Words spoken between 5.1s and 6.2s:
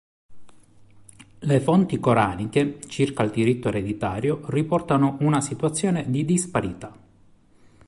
una situazione